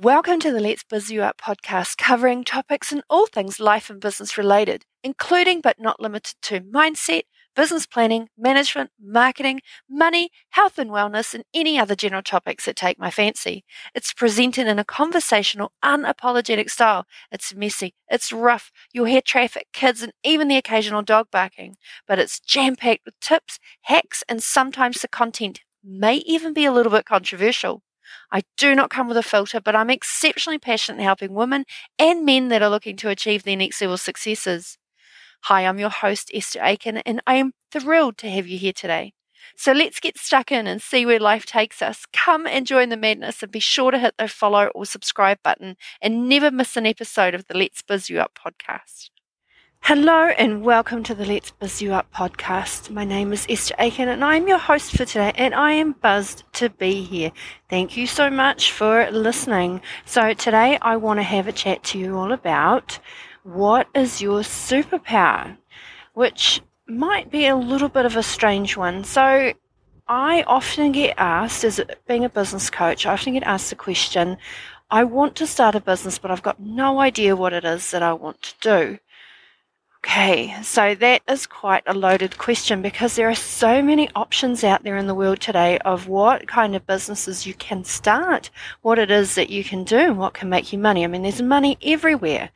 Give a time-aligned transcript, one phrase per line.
[0.00, 4.00] Welcome to the Let's Biz You Up podcast, covering topics and all things life and
[4.00, 7.22] business related, including but not limited to mindset,
[7.56, 12.96] business planning, management, marketing, money, health and wellness, and any other general topics that take
[12.96, 13.64] my fancy.
[13.92, 17.04] It's presented in a conversational, unapologetic style.
[17.32, 21.74] It's messy, it's rough, you'll hear traffic, kids, and even the occasional dog barking,
[22.06, 26.72] but it's jam packed with tips, hacks, and sometimes the content may even be a
[26.72, 27.82] little bit controversial.
[28.32, 31.64] I do not come with a filter, but I'm exceptionally passionate in helping women
[31.98, 34.78] and men that are looking to achieve their next level successes.
[35.44, 39.12] Hi, I'm your host, Esther Aitken, and I am thrilled to have you here today.
[39.56, 42.04] So let's get stuck in and see where life takes us.
[42.12, 45.76] Come and join the madness and be sure to hit the follow or subscribe button
[46.02, 49.10] and never miss an episode of the Let's Biz You Up podcast.
[49.82, 52.90] Hello and welcome to the Let's Buzz You Up podcast.
[52.90, 56.44] My name is Esther Aitken and I'm your host for today and I am buzzed
[56.54, 57.32] to be here.
[57.70, 59.80] Thank you so much for listening.
[60.04, 62.98] So today I want to have a chat to you all about
[63.44, 65.56] what is your superpower,
[66.12, 69.04] which might be a little bit of a strange one.
[69.04, 69.52] So
[70.06, 74.38] I often get asked, as being a business coach, I often get asked the question,
[74.90, 78.02] I want to start a business, but I've got no idea what it is that
[78.02, 78.98] I want to do.
[80.04, 84.84] Okay, so that is quite a loaded question because there are so many options out
[84.84, 88.48] there in the world today of what kind of businesses you can start,
[88.82, 91.02] what it is that you can do, and what can make you money.
[91.02, 92.50] I mean, there's money everywhere.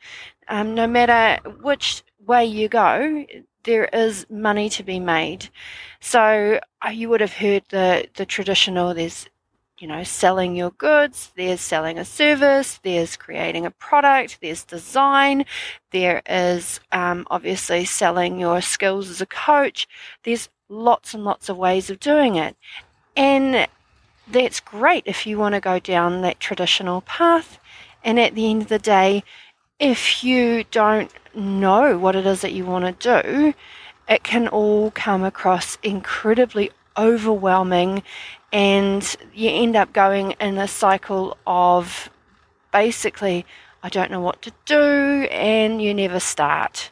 [0.47, 3.25] Um, no matter which way you go,
[3.63, 5.49] there is money to be made.
[5.99, 8.93] So uh, you would have heard the the traditional.
[8.93, 9.27] There's
[9.79, 15.45] you know, selling your goods, there's selling a service, there's creating a product, there's design,
[15.91, 19.87] there is um, obviously selling your skills as a coach.
[20.23, 22.55] There's lots and lots of ways of doing it.
[23.15, 23.67] And
[24.27, 27.59] that's great if you want to go down that traditional path.
[28.03, 29.23] And at the end of the day,
[29.79, 33.53] if you don't know what it is that you want to do,
[34.07, 38.03] it can all come across incredibly overwhelming
[38.53, 42.09] and you end up going in a cycle of
[42.71, 43.45] basically
[43.81, 46.91] I don't know what to do and you never start.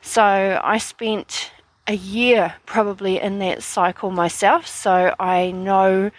[0.00, 1.52] So I spent
[1.86, 6.10] a year probably in that cycle myself, so I know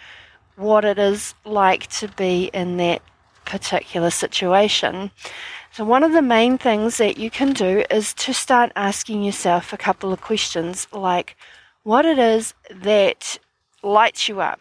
[0.54, 3.02] what it is like to be in that
[3.44, 5.10] particular situation.
[5.72, 9.72] So, one of the main things that you can do is to start asking yourself
[9.72, 11.34] a couple of questions like
[11.82, 13.38] what it is that
[13.82, 14.60] lights you up.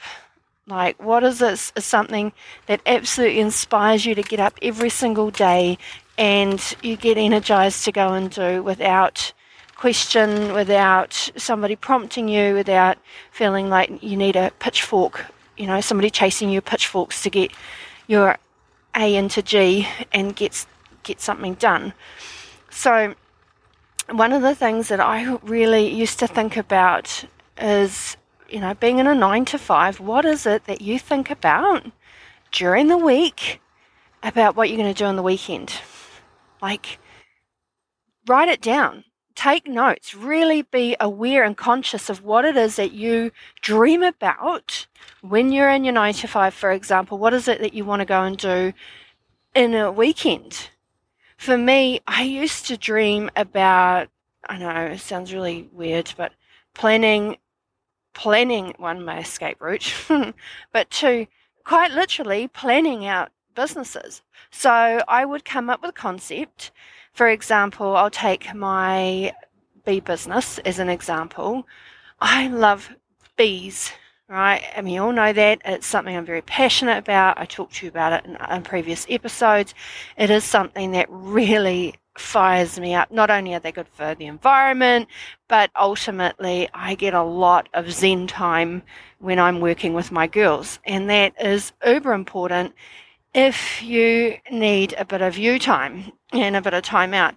[0.68, 1.72] Like, what is this?
[1.76, 2.32] Is something
[2.68, 5.78] that absolutely inspires you to get up every single day
[6.18, 9.34] and you get energized to go and do without
[9.76, 13.00] question, without somebody prompting you, without
[13.32, 15.26] feeling like you need a pitchfork,
[15.58, 17.52] you know, somebody chasing you pitchforks to get
[18.06, 18.38] your
[18.96, 20.68] A into G and get,
[21.02, 21.94] get something done.
[22.70, 23.16] So,
[24.12, 27.26] one of the things that I really used to think about
[27.58, 28.18] is
[28.52, 31.86] you know, being in a nine to five, what is it that you think about
[32.52, 33.62] during the week
[34.24, 35.74] about what you're going to do on the weekend?
[36.62, 37.00] Like,
[38.28, 39.06] write it down.
[39.34, 40.14] Take notes.
[40.14, 43.32] Really be aware and conscious of what it is that you
[43.62, 44.86] dream about
[45.22, 47.18] when you're in your nine to five, for example.
[47.18, 48.74] What is it that you want to go and do
[49.56, 50.70] in a weekend?
[51.38, 54.10] For me, I used to dream about,
[54.48, 56.34] I know it sounds really weird, but
[56.74, 57.38] planning
[58.14, 59.94] planning one, my escape route,
[60.72, 61.28] but two,
[61.64, 64.22] quite literally planning out businesses.
[64.50, 66.72] So I would come up with a concept.
[67.14, 69.34] For example, I'll take my
[69.86, 71.68] bee business as an example.
[72.20, 72.96] I love
[73.36, 73.92] bees,
[74.28, 74.64] right?
[74.76, 75.62] And we all know that.
[75.66, 77.40] It's something I'm very passionate about.
[77.40, 79.74] I talked to you about it in, in previous episodes.
[80.18, 83.12] It is something that really fires me up.
[83.12, 85.08] Not only are they good for the environment,
[85.48, 88.84] but ultimately I get a lot of Zen time
[89.20, 90.80] when I'm working with my girls.
[90.86, 92.74] And that is uber important
[93.34, 97.36] if you need a bit of you time and a bit of time out.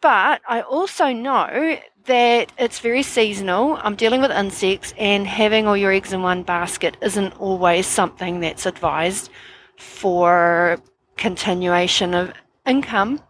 [0.00, 3.78] But I also know that it's very seasonal.
[3.82, 8.40] I'm dealing with insects, and having all your eggs in one basket isn't always something
[8.40, 9.30] that's advised
[9.78, 10.78] for
[11.16, 12.32] continuation of
[12.66, 13.20] income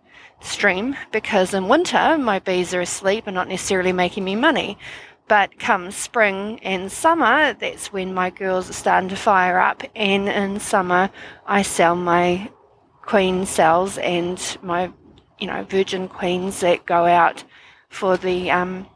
[0.44, 4.79] stream because in winter my bees are asleep and not necessarily making me money.
[5.26, 9.82] But come spring and summer, that's when my girls are starting to fire up.
[9.96, 11.08] And in summer,
[11.46, 12.50] I sell my
[13.00, 14.93] queen cells and my,
[15.38, 17.43] you know, virgin queens that go out
[17.88, 18.87] for the um,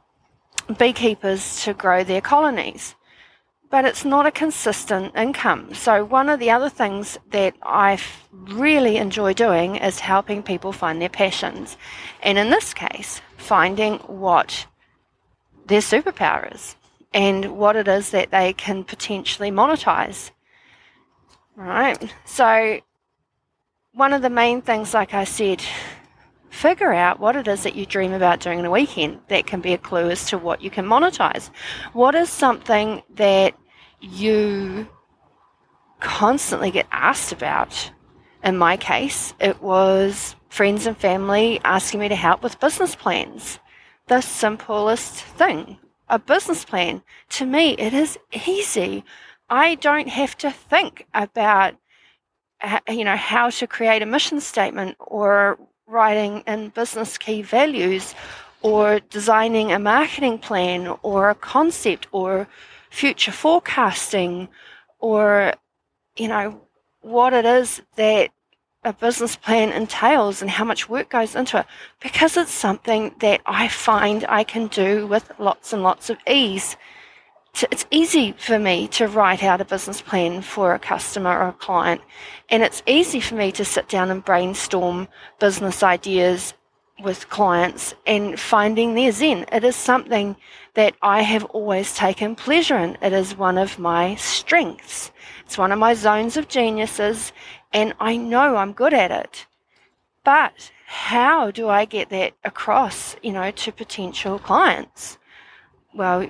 [0.79, 2.95] beekeepers to grow their colonies.
[3.71, 5.75] But it's not a consistent income.
[5.75, 7.99] So, one of the other things that I
[8.33, 11.77] really enjoy doing is helping people find their passions.
[12.23, 14.67] And in this case, finding what
[15.67, 16.77] their superpower is
[17.13, 20.31] and what it is that they can potentially monetize.
[21.57, 22.15] Right?
[22.25, 22.81] So,
[23.93, 25.63] one of the main things, like I said,
[26.51, 29.21] figure out what it is that you dream about doing in a weekend.
[29.29, 31.51] That can be a clue as to what you can monetize.
[31.93, 33.55] What is something that
[34.01, 34.89] you
[36.01, 37.91] constantly get asked about?
[38.45, 43.59] In my case, it was friends and family asking me to help with business plans.
[44.07, 45.79] The simplest thing
[46.09, 47.03] a business plan.
[47.31, 49.05] To me, it is easy.
[49.51, 51.75] I don't have to think about
[52.89, 55.59] you know how to create a mission statement or
[55.89, 58.15] writing in business key values
[58.61, 62.47] or designing a marketing plan or a concept or
[62.91, 64.49] future forecasting
[64.99, 65.53] or
[66.17, 66.61] you know
[67.01, 68.31] what it is that
[68.85, 71.67] a business plan entails and how much work goes into it
[72.01, 76.77] because it's something that I find I can do with lots and lots of ease.
[77.71, 81.53] It's easy for me to write out a business plan for a customer or a
[81.53, 82.01] client,
[82.51, 85.09] and it's easy for me to sit down and brainstorm
[85.39, 86.55] business ideas
[87.03, 89.47] with clients and finding their zen.
[89.53, 90.37] It is something
[90.75, 92.99] that I have always taken pleasure in.
[93.01, 95.11] It is one of my strengths.
[95.45, 97.33] It's one of my zones of geniuses,
[97.73, 99.47] and I know I'm good at it.
[100.25, 105.19] But how do I get that across, you know, to potential clients?
[105.95, 106.29] Well,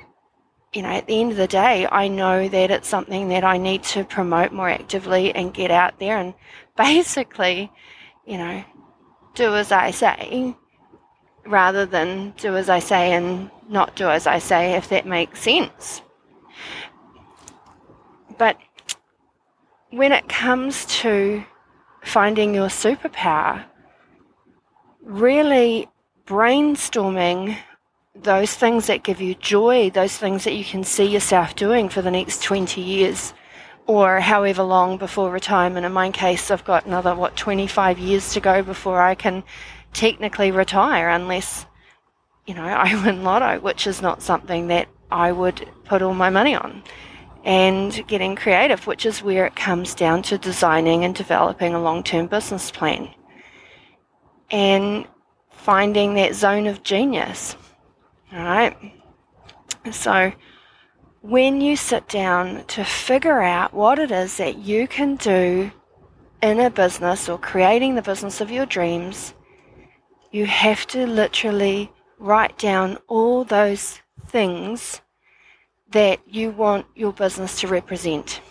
[0.73, 3.57] you know, at the end of the day, I know that it's something that I
[3.57, 6.35] need to promote more actively and get out there and
[6.77, 7.73] basically,
[8.27, 8.65] you know,
[9.35, 10.55] do as I say
[11.47, 15.41] rather than do as I say and not do as I say, if that makes
[15.41, 16.03] sense.
[18.37, 18.59] But
[19.91, 21.45] when it comes to
[22.03, 23.65] finding your superpower,
[25.03, 25.89] really
[26.27, 27.57] brainstorming
[28.23, 32.03] those things that give you joy, those things that you can see yourself doing for
[32.03, 33.33] the next 20 years
[33.87, 35.87] or however long before retirement.
[35.87, 39.43] In my case, I've got another, what, 25 years to go before I can
[39.93, 41.67] technically retire unless,
[42.47, 46.31] you know, I win lotto, which is not something that I would put all my
[46.31, 46.83] money on
[47.45, 52.03] and getting creative, which is where it comes down to designing and developing a long
[52.03, 53.09] term business plan
[54.51, 55.07] and
[55.51, 57.57] finding that zone of genius.
[58.33, 58.77] All right.
[59.91, 60.33] So,
[61.23, 65.71] when you sit down to figure out what it is that you can do
[66.43, 69.33] in a business or creating the business of your dreams,
[70.31, 75.01] you have to literally write down all those things
[75.91, 78.43] that you want your business to represent.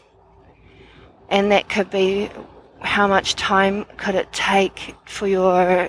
[1.30, 2.32] And that could be
[2.80, 5.88] how much time could it take for your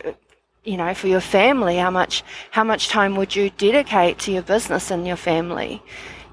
[0.69, 4.43] you know for your family how much how much time would you dedicate to your
[4.43, 5.82] business and your family?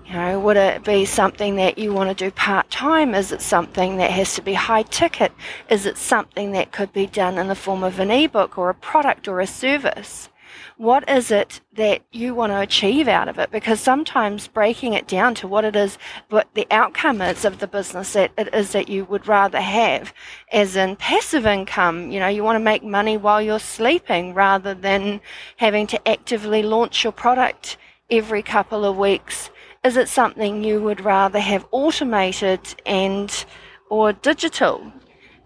[0.05, 3.41] You know would it be something that you want to do part time is it
[3.41, 5.31] something that has to be high ticket?
[5.69, 8.75] Is it something that could be done in the form of an ebook or a
[8.75, 10.29] product or a service
[10.77, 13.49] what is it that you want to achieve out of it?
[13.49, 15.97] Because sometimes breaking it down to what it is,
[16.29, 20.13] what the outcome is of the business that it is that you would rather have,
[20.51, 24.73] as in passive income, you know, you want to make money while you're sleeping rather
[24.73, 25.21] than
[25.57, 27.77] having to actively launch your product
[28.09, 29.49] every couple of weeks.
[29.83, 33.45] Is it something you would rather have automated and
[33.89, 34.91] or digital?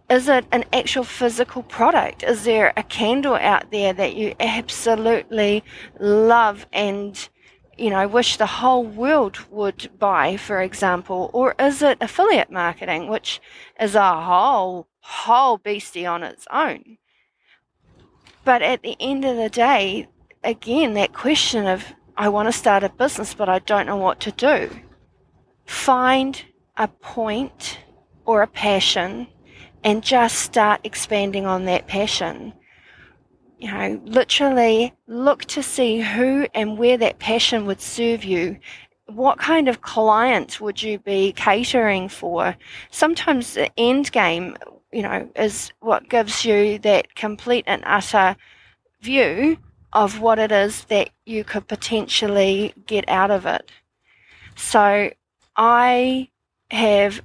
[0.10, 2.24] Is it an actual physical product?
[2.24, 5.64] Is there a candle out there that you absolutely
[6.00, 7.30] love and
[7.78, 11.30] you know wish the whole world would buy, for example?
[11.32, 13.40] Or is it affiliate marketing, which
[13.80, 16.98] is a whole whole beastie on its own?
[18.44, 20.08] But at the end of the day,
[20.44, 21.86] again, that question of
[22.18, 24.72] I want to start a business, but I don't know what to do.
[25.68, 26.44] Find
[26.76, 27.78] a point
[28.26, 29.28] or a passion
[29.84, 32.54] and just start expanding on that passion.
[33.58, 38.58] You know, literally look to see who and where that passion would serve you.
[39.08, 42.56] What kind of client would you be catering for?
[42.92, 44.56] Sometimes the end game,
[44.94, 48.36] you know, is what gives you that complete and utter
[49.02, 49.58] view
[49.94, 53.70] of what it is that you could potentially get out of it.
[54.56, 55.12] So
[55.56, 56.30] I
[56.72, 57.22] have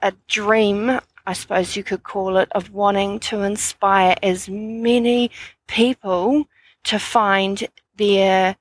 [0.00, 5.30] a dream I suppose you could call it, of wanting to inspire as many
[5.68, 6.46] people
[6.84, 8.56] to find their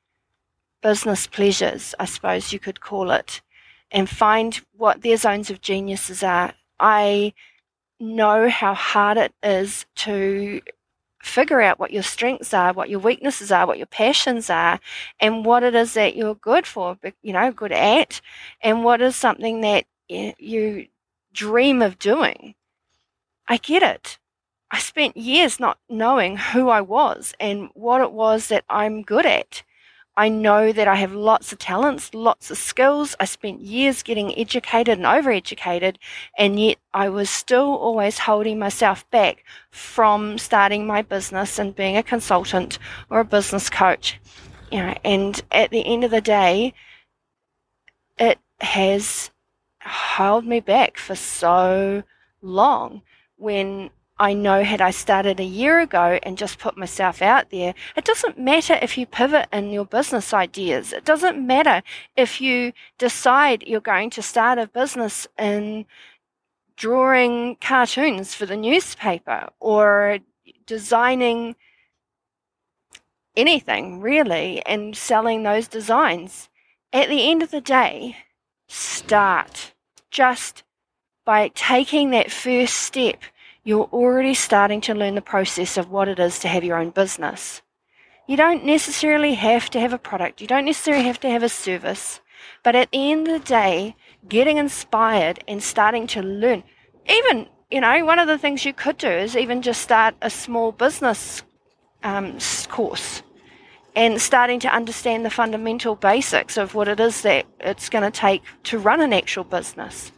[0.84, 3.41] business pleasures, I suppose you could call it.
[3.91, 6.53] and find what their zones of geniuses are.
[6.80, 7.34] I
[8.00, 10.62] know how hard it is to
[11.24, 14.80] figure out what your strengths are, what your weaknesses are, what your passions are,
[15.20, 18.22] and what it is that you're good for, you know, good at,
[18.62, 20.88] and what is something that eh, you
[21.33, 22.55] dream of doing.
[23.47, 24.17] I get it.
[24.71, 29.25] I spent years not knowing who I was and what it was that I'm good
[29.25, 29.63] at.
[30.15, 33.15] I know that I have lots of talents, lots of skills.
[33.19, 35.95] I spent years getting educated and overeducated,
[36.38, 41.95] and yet I was still always holding myself back from starting my business and being
[41.95, 42.77] a consultant
[43.09, 44.19] or a business coach.
[44.71, 46.73] You know, and at the end of the day,
[48.17, 49.31] it has
[49.81, 52.03] held me back for so
[52.41, 53.01] long
[53.38, 57.73] when I know had I started a year ago and just put myself out there,
[57.95, 60.93] it doesn't matter if you pivot in your business ideas.
[60.93, 61.81] It doesn't matter
[62.15, 65.88] if you decide you're going to start a business in
[66.75, 70.19] drawing cartoons for the newspaper or
[70.67, 71.55] designing
[73.35, 76.47] anything really and selling those designs.
[76.93, 78.17] At the end of the day,
[78.71, 79.73] start
[80.09, 80.63] just
[81.25, 83.21] by taking that first step
[83.63, 86.89] you're already starting to learn the process of what it is to have your own
[86.89, 87.61] business.
[88.27, 91.49] You don't necessarily have to have a product, you don't necessarily have to have a
[91.49, 92.21] service,
[92.63, 93.95] but at the end of the day,
[94.27, 96.63] getting inspired and starting to learn,
[97.07, 100.29] even, you know, one of the things you could do is even just start a
[100.29, 101.43] small business
[102.03, 102.37] um,
[102.69, 103.21] course
[103.95, 108.12] and starting to understand the fundamental basics of what it is that it's going to
[108.12, 110.12] take to run an actual business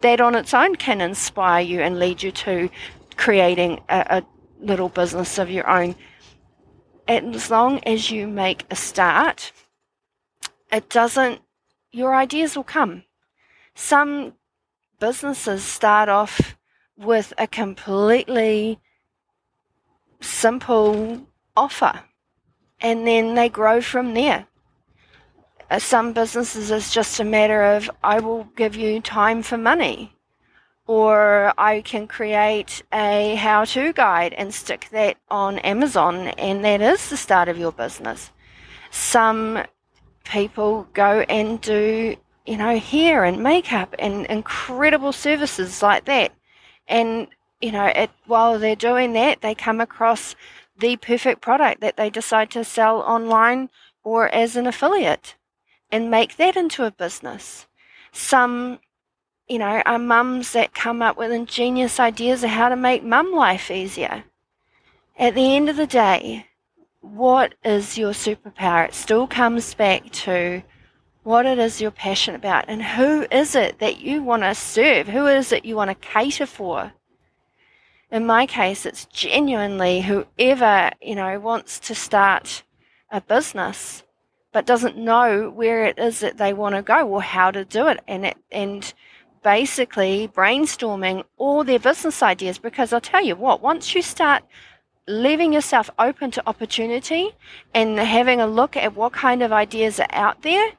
[0.00, 2.70] that on its own can inspire you and lead you to
[3.16, 4.22] creating a, a
[4.60, 5.94] little business of your own.
[7.06, 9.52] As long as you make a start,
[10.70, 11.40] it doesn't,
[11.90, 13.04] your ideas will come.
[13.74, 14.34] Some
[15.00, 16.56] businesses start off
[16.96, 18.78] with a completely
[20.20, 22.02] simple offer
[22.80, 24.46] and then they grow from there.
[25.70, 30.14] Uh, some businesses it's just a matter of I will give you time for money.
[30.86, 36.80] Or I can create a how to guide and stick that on Amazon, and that
[36.80, 38.30] is the start of your business.
[38.90, 39.64] Some
[40.24, 42.16] people go and do,
[42.46, 46.32] you know, hair and makeup and incredible services like that.
[46.86, 47.28] And,
[47.60, 50.34] you know, it, while they're doing that, they come across
[50.78, 53.70] the perfect product that they decide to sell online
[54.04, 55.34] or as an affiliate
[55.90, 57.66] and make that into a business.
[58.12, 58.78] Some,
[59.48, 63.32] you know, are mums that come up with ingenious ideas of how to make mum
[63.32, 64.24] life easier.
[65.18, 66.46] At the end of the day,
[67.00, 68.88] what is your superpower?
[68.88, 70.62] It still comes back to
[71.22, 75.08] what it is you're passionate about and who is it that you want to serve?
[75.08, 76.92] Who is it you want to cater for?
[78.10, 82.62] In my case, it's genuinely whoever, you know, wants to start
[83.10, 84.02] a business
[84.52, 87.86] but doesn't know where it is that they want to go or how to do
[87.86, 88.94] it and it, and
[89.42, 94.42] basically brainstorming all their business ideas because I'll tell you what once you start
[95.06, 97.30] leaving yourself open to opportunity
[97.74, 100.72] and having a look at what kind of ideas are out there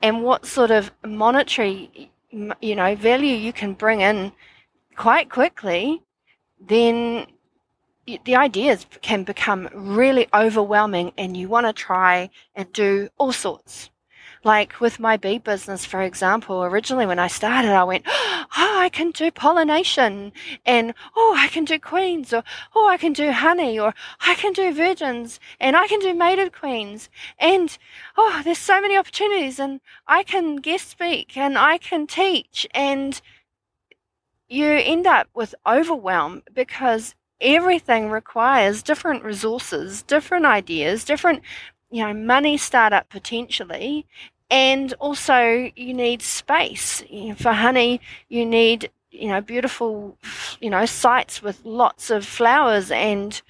[0.00, 2.10] and what sort of monetary
[2.60, 4.32] you know value you can bring in
[4.96, 6.03] quite quickly
[6.68, 7.26] then
[8.06, 13.90] the ideas can become really overwhelming and you want to try and do all sorts.
[14.44, 18.90] Like with my bee business, for example, originally when I started, I went, oh, I
[18.90, 20.32] can do pollination
[20.66, 22.44] and, oh, I can do queens or,
[22.74, 26.52] oh, I can do honey or I can do virgins and I can do mated
[26.52, 27.76] queens and,
[28.18, 33.18] oh, there's so many opportunities and I can guest speak and I can teach and
[34.54, 41.42] you end up with overwhelm because everything requires different resources, different ideas, different,
[41.90, 44.06] you know, money startup potentially,
[44.50, 47.02] and also you need space.
[47.36, 50.16] For honey, you need, you know, beautiful,
[50.60, 53.42] you know, sites with lots of flowers and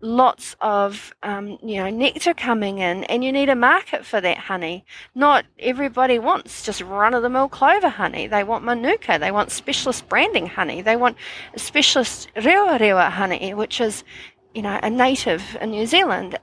[0.00, 4.38] lots of um, you know nectar coming in and you need a market for that
[4.38, 4.84] honey.
[5.14, 8.26] Not everybody wants just run-of-the-mill clover honey.
[8.26, 9.18] They want manuka.
[9.18, 10.82] They want specialist branding honey.
[10.82, 11.16] They want
[11.56, 14.04] specialist rewarewa honey which is
[14.54, 16.38] you know a native in new zealand.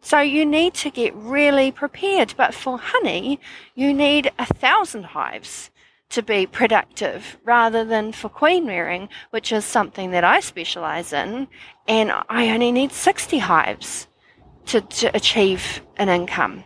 [0.00, 2.34] So you need to get really prepared.
[2.36, 3.40] But for honey
[3.74, 5.70] you need a thousand hives
[6.10, 11.48] to be productive rather than for queen rearing, which is something that I specialize in,
[11.88, 14.06] and I only need 60 hives
[14.66, 16.64] to, to achieve an income.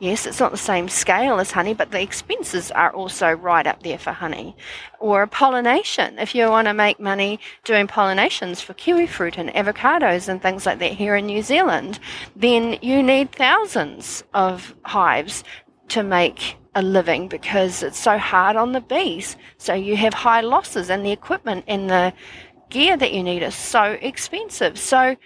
[0.00, 3.82] Yes, it's not the same scale as honey, but the expenses are also right up
[3.82, 4.56] there for honey.
[5.00, 6.20] Or pollination.
[6.20, 10.66] If you want to make money doing pollinations for kiwi fruit and avocados and things
[10.66, 11.98] like that here in New Zealand,
[12.36, 15.42] then you need thousands of hives
[15.88, 19.36] to make a living because it's so hard on the bees.
[19.58, 22.12] So you have high losses, and the equipment and the
[22.70, 24.78] gear that you need is so expensive.
[24.78, 25.16] So,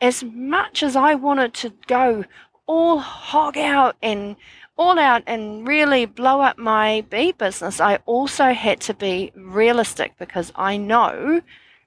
[0.00, 2.24] as much as I wanted to go
[2.66, 4.34] all hog out and
[4.76, 10.18] all out and really blow up my bee business, I also had to be realistic
[10.18, 11.40] because I know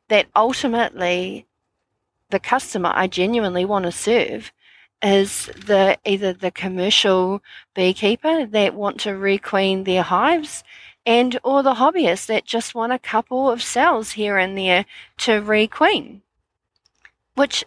[0.07, 1.45] that ultimately
[2.29, 4.53] the customer I genuinely want to serve
[5.01, 7.41] is the either the commercial
[7.73, 10.63] beekeeper that want to requeen their hives
[11.05, 14.85] and or the hobbyists that just want a couple of cells here and there
[15.17, 16.21] to requeen
[17.35, 17.63] which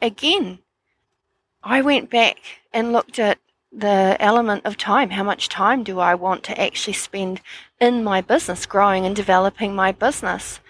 [0.00, 0.58] again
[1.64, 2.38] I went back
[2.72, 3.38] and looked at
[3.72, 5.10] the element of time.
[5.10, 7.40] How much time do I want to actually spend
[7.80, 10.60] in my business, growing and developing my business?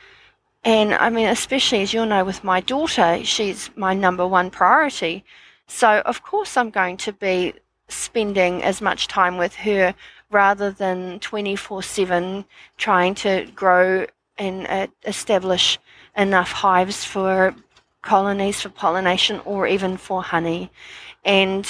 [0.65, 5.25] And I mean, especially as you'll know with my daughter, she's my number one priority.
[5.66, 7.54] So, of course, I'm going to be
[7.88, 9.95] spending as much time with her
[10.31, 12.45] rather than 24 7
[12.78, 14.07] trying to grow
[14.38, 15.78] and uh, establish
[16.16, 17.54] enough hives for
[18.00, 20.71] colonies for pollination or even for honey.
[21.25, 21.69] And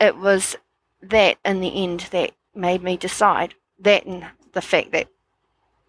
[0.00, 0.56] it was
[1.02, 5.08] that in the end that made me decide that and the fact that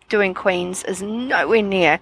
[0.09, 1.99] doing queens is nowhere near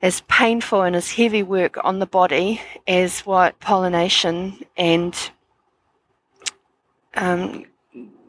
[0.00, 5.30] as painful and as heavy work on the body as what pollination and
[7.14, 7.64] um,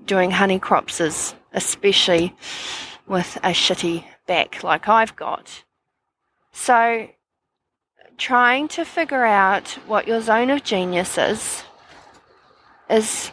[0.05, 2.35] doing honey crops is, especially
[3.07, 5.63] with a shitty back like I've got.
[6.51, 7.09] So
[8.17, 11.63] trying to figure out what your zone of genius is
[12.89, 13.31] is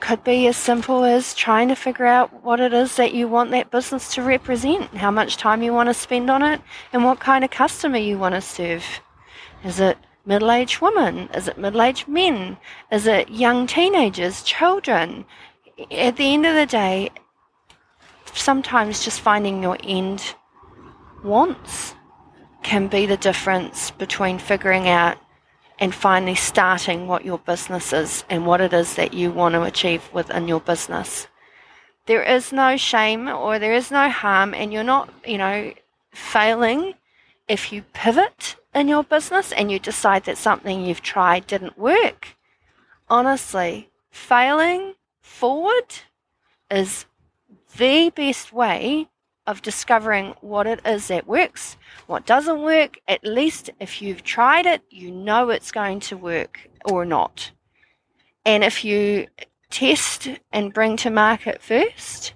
[0.00, 3.50] could be as simple as trying to figure out what it is that you want
[3.50, 6.60] that business to represent, how much time you want to spend on it,
[6.92, 8.84] and what kind of customer you want to serve.
[9.62, 11.28] Is it middle aged women?
[11.34, 12.56] Is it middle aged men?
[12.90, 15.24] Is it young teenagers, children?
[15.90, 17.10] At the end of the day,
[18.32, 20.34] sometimes just finding your end
[21.22, 21.94] wants
[22.62, 25.18] can be the difference between figuring out
[25.80, 29.62] and finally starting what your business is and what it is that you want to
[29.62, 31.26] achieve within your business.
[32.06, 35.72] There is no shame or there is no harm, and you're not, you know,
[36.12, 36.94] failing
[37.48, 42.36] if you pivot in your business and you decide that something you've tried didn't work.
[43.08, 45.94] Honestly, failing forward
[46.70, 47.06] is
[47.76, 49.08] the best way
[49.50, 52.98] of discovering what it is that works, what doesn't work.
[53.08, 57.50] At least if you've tried it, you know it's going to work or not.
[58.46, 59.26] And if you
[59.70, 62.34] test and bring to market first,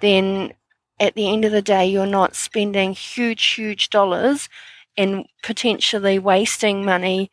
[0.00, 0.52] then
[1.00, 4.48] at the end of the day, you're not spending huge, huge dollars
[4.96, 7.30] and potentially wasting money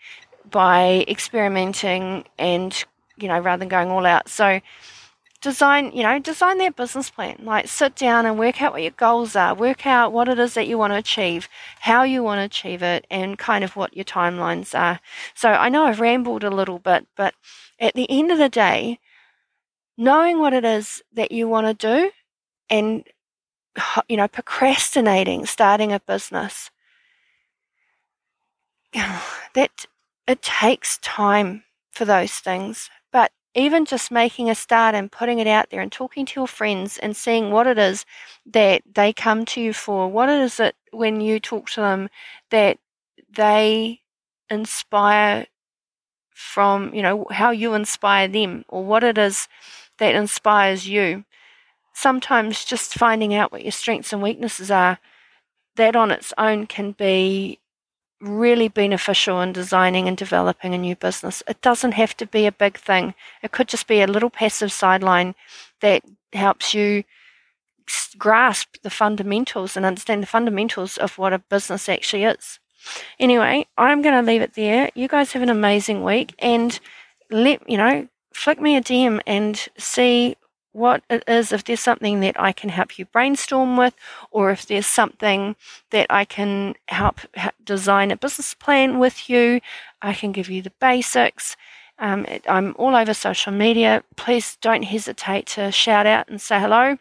[0.50, 2.84] by experimenting and,
[3.18, 4.28] you know, rather than going all out.
[4.28, 4.60] So,
[5.42, 7.38] design, you know, design their business plan.
[7.44, 10.54] Like sit down and work out what your goals are, work out what it is
[10.56, 11.48] that you want to achieve,
[11.80, 15.00] how you want to achieve it, and kind of what your timelines are.
[15.36, 17.34] So I know I've rambled a little bit, but
[17.80, 19.00] at the end of the day,
[19.98, 22.12] knowing what it is that you want to do
[22.70, 23.04] and
[24.08, 26.72] you know, procrastinating starting a business.
[29.56, 29.88] That
[30.28, 32.92] it takes time for those things,
[33.56, 36.98] even just making a start and putting it out there and talking to your friends
[36.98, 38.06] and seeing what it is
[38.46, 42.10] that they come to you for, what is it when you talk to them
[42.52, 42.78] that
[43.32, 44.02] they
[44.50, 45.48] inspire
[46.32, 49.48] from, you know, how you inspire them or what it is
[49.98, 51.26] that inspires you.
[51.94, 55.00] Sometimes just finding out what your strengths and weaknesses are,
[55.76, 57.60] that on its own can be
[58.22, 61.42] really beneficial in designing and developing a new business.
[61.48, 64.72] It doesn't have to be a big thing, it could just be a little passive
[64.72, 65.36] sideline
[65.82, 66.04] that
[66.34, 67.04] helps you
[68.18, 72.60] grasp the fundamentals and understand the fundamentals of what a business actually is.
[73.20, 74.90] Anyway, I'm going to leave it there.
[74.96, 76.80] You guys have an amazing week and
[77.30, 80.38] let, you know, flick me a DM and see
[80.72, 83.96] what it is, if there's something that I can help you brainstorm with,
[84.32, 85.56] or if there's something
[85.90, 87.22] that I can help
[87.64, 89.62] design a business plan with you,
[90.02, 91.56] I can give you the basics.
[91.98, 94.04] Um, I'm all over social media.
[94.16, 96.98] Please don't hesitate to shout out and say hello.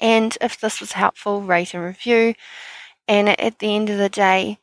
[0.00, 2.34] And if this was helpful, rate and review.
[3.06, 4.58] And at the end of the day,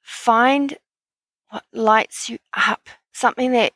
[0.00, 0.78] find
[1.50, 3.72] what lights you up, something that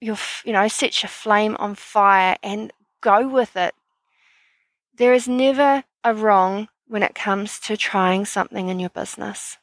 [0.00, 3.74] your, you know, set your flame on fire and go with it.
[4.94, 9.58] There is never a wrong when it comes to trying something in your business.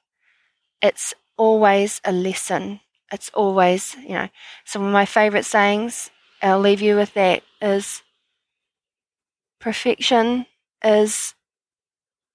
[0.82, 2.80] It's always a lesson.
[3.12, 4.30] It's always, you know,
[4.66, 6.10] some of my favorite sayings,
[6.42, 8.02] I'll leave you with that, is
[9.60, 10.46] perfection
[10.84, 11.34] is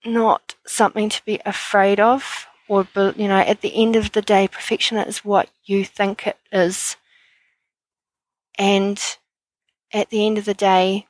[0.04, 4.48] not something to be afraid of or you know at the end of the day
[4.48, 6.96] perfection is what you think it is
[8.58, 9.16] and
[9.92, 11.06] at the end of the day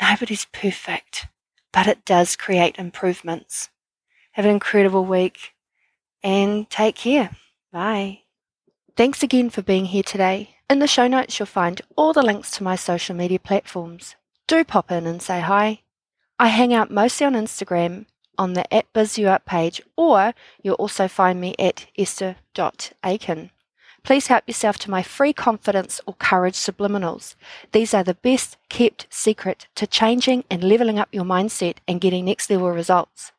[0.00, 1.26] nobody's perfect
[1.72, 3.70] but it does create improvements.
[4.32, 5.54] Have an incredible week
[6.22, 7.30] and take care.
[7.72, 8.20] Bye.
[8.96, 10.56] Thanks again for being here today.
[10.68, 14.16] In the show notes you'll find all the links to my social media platforms.
[14.46, 15.80] Do pop in and say hi.
[16.38, 18.06] I hang out mostly on Instagram
[18.38, 23.50] on the at BizYouUp page, or you'll also find me at esther.aitken.
[24.04, 27.36] Please help yourself to my free confidence or courage subliminals.
[27.70, 32.24] These are the best kept secret to changing and leveling up your mindset and getting
[32.24, 33.30] next level results.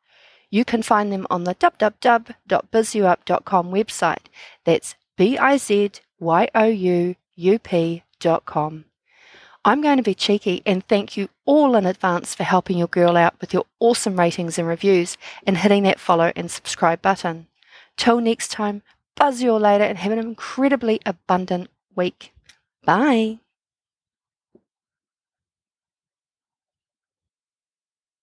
[0.49, 4.26] You can find them on the www.bizyouup.com website.
[4.63, 8.86] That's B I Z Y O U U P.com.
[9.65, 13.15] I'm going to be cheeky and thank you all in advance for helping your girl
[13.15, 17.47] out with your awesome ratings and reviews and hitting that follow and subscribe button.
[17.95, 18.82] Till next time,
[19.15, 22.34] buzz you all later and have an incredibly abundant week.
[22.86, 23.39] Bye.